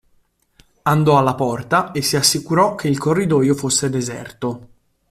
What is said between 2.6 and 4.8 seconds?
che il corridoio fosse deserto.